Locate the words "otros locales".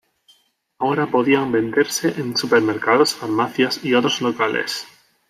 3.93-4.87